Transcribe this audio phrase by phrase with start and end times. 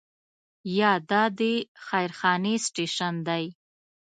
[0.79, 1.41] یا دا د
[1.85, 3.45] خیر خانې سټیشن دی.